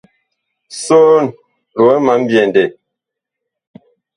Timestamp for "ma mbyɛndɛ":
2.05-2.63